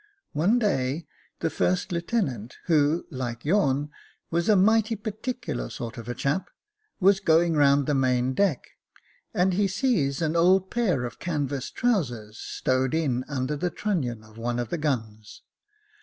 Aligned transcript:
One 0.33 0.57
day, 0.57 1.05
the 1.41 1.51
first 1.51 1.91
lieu 1.91 2.01
tenant, 2.01 2.57
who, 2.65 3.05
like 3.11 3.45
yourn, 3.45 3.91
was 4.31 4.49
a 4.49 4.55
mighty 4.55 4.95
particular 4.95 5.69
sort 5.69 5.95
of 5.99 6.17
chap, 6.17 6.49
was 6.99 7.19
going 7.19 7.53
round 7.55 7.85
the 7.85 7.93
main 7.93 8.33
deck, 8.33 8.65
and 9.31 9.53
he 9.53 9.67
sees 9.67 10.19
an 10.19 10.35
old 10.35 10.71
pair 10.71 11.05
of 11.05 11.19
canvas 11.19 11.69
trousers 11.69 12.39
stowed 12.39 12.95
in 12.95 13.23
under 13.27 13.55
the 13.55 13.69
trunnion 13.69 14.23
of 14.23 14.39
one 14.39 14.57
of 14.57 14.69
the 14.69 14.79
guns. 14.79 15.43